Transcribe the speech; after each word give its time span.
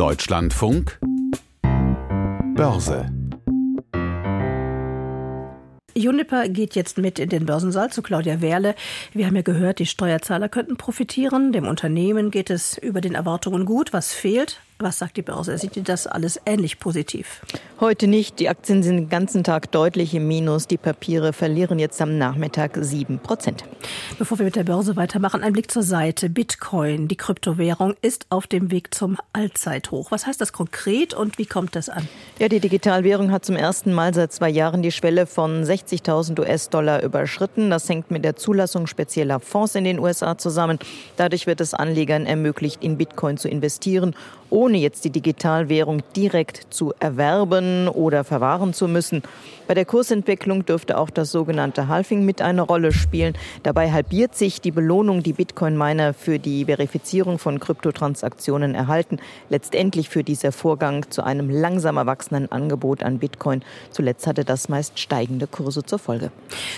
Deutschlandfunk 0.00 0.98
Börse 2.54 3.12
Juniper 5.94 6.48
geht 6.48 6.74
jetzt 6.74 6.96
mit 6.96 7.18
in 7.18 7.28
den 7.28 7.44
Börsensaal 7.44 7.92
zu 7.92 8.00
Claudia 8.00 8.40
Werle. 8.40 8.76
Wir 9.12 9.26
haben 9.26 9.36
ja 9.36 9.42
gehört, 9.42 9.78
die 9.78 9.84
Steuerzahler 9.84 10.48
könnten 10.48 10.78
profitieren. 10.78 11.52
Dem 11.52 11.68
Unternehmen 11.68 12.30
geht 12.30 12.48
es 12.48 12.78
über 12.78 13.02
den 13.02 13.14
Erwartungen 13.14 13.66
gut. 13.66 13.92
Was 13.92 14.14
fehlt? 14.14 14.62
Was 14.82 14.98
sagt 14.98 15.18
die 15.18 15.22
Börse? 15.22 15.58
Sieht 15.58 15.76
ihr 15.76 15.82
das 15.82 16.06
alles 16.06 16.40
ähnlich 16.46 16.78
positiv? 16.78 17.42
Heute 17.80 18.06
nicht. 18.06 18.40
Die 18.40 18.48
Aktien 18.48 18.82
sind 18.82 18.96
den 18.96 19.08
ganzen 19.10 19.44
Tag 19.44 19.70
deutlich 19.72 20.14
im 20.14 20.26
Minus. 20.26 20.68
Die 20.68 20.78
Papiere 20.78 21.34
verlieren 21.34 21.78
jetzt 21.78 22.00
am 22.00 22.16
Nachmittag 22.16 22.78
7 22.80 23.18
Prozent. 23.18 23.64
Bevor 24.18 24.38
wir 24.38 24.46
mit 24.46 24.56
der 24.56 24.64
Börse 24.64 24.96
weitermachen, 24.96 25.42
ein 25.42 25.52
Blick 25.52 25.70
zur 25.70 25.82
Seite. 25.82 26.30
Bitcoin, 26.30 27.08
die 27.08 27.16
Kryptowährung, 27.16 27.94
ist 28.00 28.24
auf 28.30 28.46
dem 28.46 28.70
Weg 28.70 28.94
zum 28.94 29.18
Allzeithoch. 29.34 30.10
Was 30.10 30.26
heißt 30.26 30.40
das 30.40 30.54
konkret 30.54 31.12
und 31.12 31.36
wie 31.36 31.46
kommt 31.46 31.76
das 31.76 31.90
an? 31.90 32.08
Ja, 32.38 32.48
die 32.48 32.60
Digitalwährung 32.60 33.32
hat 33.32 33.44
zum 33.44 33.56
ersten 33.56 33.92
Mal 33.92 34.14
seit 34.14 34.32
zwei 34.32 34.48
Jahren 34.48 34.80
die 34.80 34.92
Schwelle 34.92 35.26
von 35.26 35.62
60.000 35.62 36.40
US-Dollar 36.40 37.02
überschritten. 37.02 37.68
Das 37.68 37.86
hängt 37.86 38.10
mit 38.10 38.24
der 38.24 38.36
Zulassung 38.36 38.86
spezieller 38.86 39.40
Fonds 39.40 39.74
in 39.74 39.84
den 39.84 39.98
USA 39.98 40.38
zusammen. 40.38 40.78
Dadurch 41.18 41.46
wird 41.46 41.60
es 41.60 41.74
Anlegern 41.74 42.24
ermöglicht, 42.24 42.82
in 42.82 42.96
Bitcoin 42.96 43.36
zu 43.36 43.50
investieren 43.50 44.14
ohne 44.50 44.69
jetzt 44.78 45.04
die 45.04 45.10
Digitalwährung 45.10 46.02
direkt 46.16 46.66
zu 46.70 46.92
erwerben 46.98 47.88
oder 47.88 48.24
verwahren 48.24 48.72
zu 48.72 48.88
müssen. 48.88 49.22
Bei 49.66 49.74
der 49.74 49.84
Kursentwicklung 49.84 50.66
dürfte 50.66 50.98
auch 50.98 51.10
das 51.10 51.30
sogenannte 51.30 51.86
Halving 51.86 52.24
mit 52.24 52.42
eine 52.42 52.62
Rolle 52.62 52.90
spielen. 52.92 53.34
Dabei 53.62 53.92
halbiert 53.92 54.34
sich 54.34 54.60
die 54.60 54.72
Belohnung, 54.72 55.22
die 55.22 55.32
Bitcoin-Miner 55.32 56.12
für 56.12 56.40
die 56.40 56.64
Verifizierung 56.64 57.38
von 57.38 57.60
Kryptotransaktionen 57.60 58.74
erhalten. 58.74 59.18
Letztendlich 59.48 60.08
führt 60.08 60.26
dieser 60.26 60.50
Vorgang 60.50 61.08
zu 61.10 61.22
einem 61.22 61.50
langsam 61.50 61.98
erwachsenen 61.98 62.50
Angebot 62.50 63.04
an 63.04 63.20
Bitcoin. 63.20 63.62
Zuletzt 63.92 64.26
hatte 64.26 64.44
das 64.44 64.68
meist 64.68 64.98
steigende 64.98 65.46
Kurse 65.46 65.84
zur 65.84 66.00
Folge. 66.00 66.32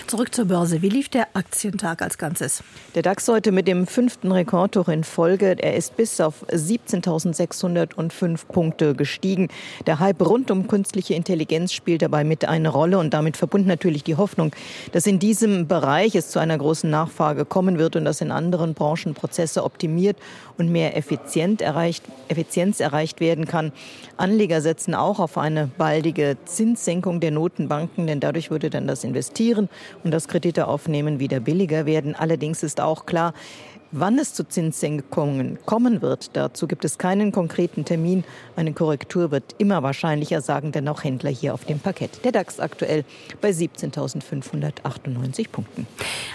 Zurück 0.05 0.35
zur 0.35 0.45
Börse. 0.45 0.83
Wie 0.83 0.89
lief 0.89 1.09
der 1.09 1.27
Aktientag 1.33 2.03
als 2.03 2.19
Ganzes? 2.19 2.63
Der 2.93 3.01
DAX 3.01 3.27
heute 3.27 3.51
mit 3.51 3.67
dem 3.67 3.87
fünften 3.87 4.31
Rekordhoch 4.31 4.87
in 4.87 5.03
Folge. 5.03 5.55
Er 5.57 5.75
ist 5.75 5.97
bis 5.97 6.21
auf 6.21 6.45
17.600 6.49 7.82
605 7.83 8.47
Punkte 8.47 8.95
gestiegen. 8.95 9.49
Der 9.85 9.99
Hype 9.99 10.21
rund 10.21 10.51
um 10.51 10.67
künstliche 10.67 11.13
Intelligenz 11.13 11.73
spielt 11.73 12.01
dabei 12.01 12.23
mit 12.23 12.45
eine 12.45 12.69
Rolle 12.69 12.97
und 12.97 13.13
damit 13.13 13.37
verbunden 13.37 13.67
natürlich 13.67 14.03
die 14.03 14.15
Hoffnung, 14.15 14.51
dass 14.91 15.05
in 15.05 15.19
diesem 15.19 15.67
Bereich 15.67 16.15
es 16.15 16.29
zu 16.29 16.39
einer 16.39 16.57
großen 16.57 16.89
Nachfrage 16.89 17.45
kommen 17.45 17.77
wird 17.77 17.95
und 17.95 18.05
dass 18.05 18.21
in 18.21 18.31
anderen 18.31 18.73
Branchen 18.73 19.13
Prozesse 19.13 19.63
optimiert 19.63 20.17
und 20.57 20.71
mehr 20.71 20.95
Effizienz 20.95 21.61
erreicht, 21.61 22.03
Effizienz 22.27 22.79
erreicht 22.79 23.19
werden 23.19 23.45
kann. 23.45 23.71
Anleger 24.17 24.61
setzen 24.61 24.95
auch 24.95 25.19
auf 25.19 25.37
eine 25.37 25.69
baldige 25.77 26.37
Zinssenkung 26.45 27.19
der 27.19 27.31
Notenbanken, 27.31 28.07
denn 28.07 28.19
dadurch 28.19 28.51
würde 28.51 28.69
dann 28.69 28.87
das 28.87 29.03
Investieren 29.03 29.69
und 30.03 30.11
das 30.11 30.27
Kredite 30.27 30.67
aufnehmen 30.67 31.19
wieder 31.19 31.39
billiger 31.39 31.85
werden. 31.85 32.15
Allerdings 32.15 32.63
ist 32.63 32.79
auch 32.79 33.05
klar, 33.05 33.33
Wann 33.95 34.17
es 34.17 34.33
zu 34.33 34.43
Zinssenkungen 34.43 35.59
kommen 35.67 36.01
wird, 36.01 36.31
dazu 36.33 36.65
gibt 36.65 36.83
es 36.83 36.97
keinen 36.97 37.31
konkreten 37.31 37.85
Termin. 37.85 38.23
Eine 38.55 38.73
Korrektur 38.73 39.29
wird 39.29 39.53
immer 39.59 39.83
wahrscheinlicher, 39.83 40.41
sagen 40.41 40.71
denn 40.71 40.87
auch 40.87 41.03
Händler 41.03 41.29
hier 41.29 41.53
auf 41.53 41.65
dem 41.65 41.77
Parkett. 41.77 42.25
Der 42.25 42.31
DAX 42.31 42.59
aktuell 42.59 43.05
bei 43.39 43.51
17.598 43.51 45.47
Punkten. 45.51 45.85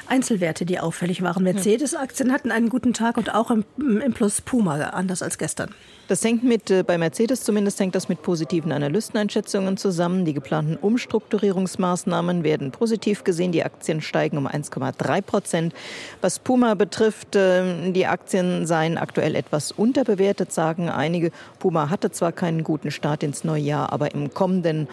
Einzelwerte, 0.06 0.66
die 0.66 0.78
auffällig 0.78 1.20
waren. 1.22 1.42
Mercedes-Aktien 1.42 2.32
hatten 2.32 2.52
einen 2.52 2.68
guten 2.68 2.94
Tag 2.94 3.16
und 3.16 3.34
auch 3.34 3.50
im, 3.50 3.64
im 3.76 4.12
Plus 4.12 4.40
Puma, 4.40 4.78
anders 4.90 5.20
als 5.20 5.36
gestern. 5.36 5.74
Das 6.08 6.24
hängt 6.24 6.42
mit, 6.42 6.70
äh, 6.70 6.82
bei 6.82 6.96
Mercedes 6.96 7.44
zumindest 7.44 7.78
hängt 7.80 7.94
das 7.94 8.08
mit 8.08 8.22
positiven 8.22 8.72
Analysteneinschätzungen 8.72 9.76
zusammen. 9.76 10.24
Die 10.24 10.32
geplanten 10.32 10.76
Umstrukturierungsmaßnahmen 10.76 12.44
werden 12.44 12.70
positiv 12.70 13.24
gesehen. 13.24 13.52
Die 13.52 13.62
Aktien 13.62 14.00
steigen 14.00 14.38
um 14.38 14.46
1,3 14.46 15.20
Prozent. 15.20 15.74
Was 16.22 16.38
Puma 16.38 16.74
betrifft, 16.74 17.36
äh, 17.48 17.92
die 17.92 18.06
Aktien 18.06 18.66
seien 18.66 18.98
aktuell 18.98 19.34
etwas 19.34 19.72
unterbewertet, 19.72 20.52
sagen 20.52 20.88
einige. 20.88 21.30
Puma 21.58 21.90
hatte 21.90 22.10
zwar 22.10 22.32
keinen 22.32 22.62
guten 22.62 22.90
Start 22.90 23.22
ins 23.22 23.44
neue 23.44 23.62
Jahr, 23.62 23.92
aber 23.92 24.14
im 24.14 24.32
kommenden 24.32 24.88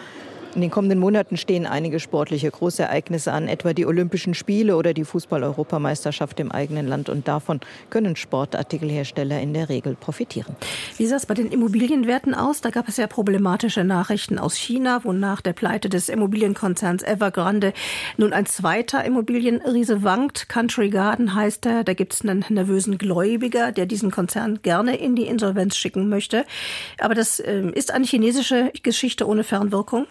in 0.56 0.62
den 0.62 0.70
kommenden 0.70 0.98
Monaten 0.98 1.36
stehen 1.36 1.66
einige 1.66 2.00
sportliche 2.00 2.50
Großereignisse 2.50 3.30
an, 3.30 3.46
etwa 3.46 3.74
die 3.74 3.84
Olympischen 3.84 4.32
Spiele 4.32 4.76
oder 4.76 4.94
die 4.94 5.04
Fußball-Europameisterschaft 5.04 6.40
im 6.40 6.50
eigenen 6.50 6.88
Land. 6.88 7.10
Und 7.10 7.28
davon 7.28 7.60
können 7.90 8.16
Sportartikelhersteller 8.16 9.38
in 9.38 9.52
der 9.52 9.68
Regel 9.68 9.94
profitieren. 9.94 10.56
Wie 10.96 11.06
sah 11.06 11.16
es 11.16 11.26
bei 11.26 11.34
den 11.34 11.52
Immobilienwerten 11.52 12.34
aus? 12.34 12.62
Da 12.62 12.70
gab 12.70 12.88
es 12.88 12.96
ja 12.96 13.06
problematische 13.06 13.84
Nachrichten 13.84 14.38
aus 14.38 14.56
China, 14.56 15.04
wonach 15.04 15.42
der 15.42 15.52
Pleite 15.52 15.90
des 15.90 16.08
Immobilienkonzerns 16.08 17.02
Evergrande 17.02 17.74
nun 18.16 18.32
ein 18.32 18.46
zweiter 18.46 19.04
Immobilienriese 19.04 20.02
wankt. 20.02 20.48
Country 20.48 20.88
Garden 20.88 21.34
heißt 21.34 21.66
er. 21.66 21.84
Da 21.84 21.92
gibt 21.92 22.14
es 22.14 22.22
einen 22.22 22.44
nervösen 22.48 22.96
Gläubiger, 22.96 23.72
der 23.72 23.84
diesen 23.84 24.10
Konzern 24.10 24.60
gerne 24.62 24.96
in 24.96 25.16
die 25.16 25.26
Insolvenz 25.26 25.76
schicken 25.76 26.08
möchte. 26.08 26.46
Aber 26.98 27.14
das 27.14 27.40
äh, 27.40 27.70
ist 27.74 27.92
eine 27.92 28.06
chinesische 28.06 28.72
Geschichte 28.82 29.26
ohne 29.28 29.44
Fernwirkung. 29.44 30.06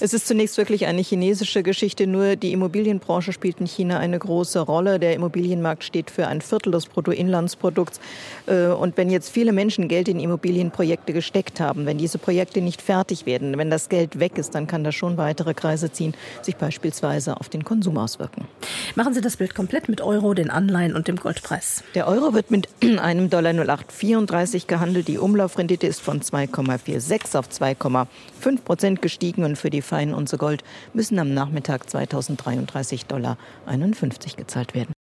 Es 0.00 0.14
ist 0.14 0.28
zunächst 0.28 0.56
wirklich 0.56 0.86
eine 0.86 1.02
chinesische 1.02 1.64
Geschichte. 1.64 2.06
Nur 2.06 2.36
die 2.36 2.52
Immobilienbranche 2.52 3.32
spielt 3.32 3.58
in 3.58 3.66
China 3.66 3.98
eine 3.98 4.18
große 4.18 4.60
Rolle. 4.60 5.00
Der 5.00 5.14
Immobilienmarkt 5.14 5.82
steht 5.82 6.10
für 6.10 6.28
ein 6.28 6.40
Viertel 6.40 6.70
des 6.70 6.86
Bruttoinlandsprodukts. 6.86 7.98
Äh, 8.46 8.66
und 8.66 8.96
wenn 8.96 9.10
jetzt 9.10 9.30
viele 9.30 9.52
Menschen 9.52 9.88
Geld 9.88 10.08
in 10.08 10.20
Immobilienprojekte 10.20 11.12
gesteckt 11.12 11.58
haben, 11.60 11.84
wenn 11.84 11.98
diese 11.98 12.18
Projekte 12.18 12.60
nicht 12.60 12.80
fertig 12.80 13.26
werden, 13.26 13.58
wenn 13.58 13.70
das 13.70 13.88
Geld 13.88 14.20
weg 14.20 14.38
ist, 14.38 14.54
dann 14.54 14.68
kann 14.68 14.84
das 14.84 14.94
schon 14.94 15.16
weitere 15.16 15.52
Kreise 15.52 15.90
ziehen, 15.90 16.14
sich 16.42 16.56
beispielsweise 16.56 17.36
auf 17.36 17.48
den 17.48 17.64
Konsum 17.64 17.98
auswirken. 17.98 18.46
Machen 18.94 19.14
Sie 19.14 19.20
das 19.20 19.36
Bild 19.36 19.54
komplett 19.54 19.88
mit 19.88 20.00
Euro, 20.00 20.32
den 20.32 20.50
Anleihen 20.50 20.94
und 20.94 21.08
dem 21.08 21.16
Goldpreis. 21.16 21.82
Der 21.96 22.06
Euro 22.06 22.34
wird 22.34 22.52
mit 22.52 22.68
einem 23.00 23.30
Dollar 23.30 23.52
0834 23.52 24.68
gehandelt. 24.68 25.08
Die 25.08 25.18
Umlaufrendite 25.18 25.86
ist 25.86 26.00
von 26.00 26.20
2,46 26.20 27.36
auf 27.36 27.48
2,5 27.48 28.60
Prozent 28.64 29.02
gestiegen 29.02 29.44
und 29.44 29.57
für 29.58 29.70
die 29.70 29.82
Fein 29.82 30.14
und 30.14 30.28
so 30.28 30.38
Gold 30.38 30.64
müssen 30.94 31.18
am 31.18 31.34
Nachmittag 31.34 31.88
2033 31.88 33.06
Dollar 33.06 33.36
51 33.66 34.36
gezahlt 34.36 34.74
werden. 34.74 34.94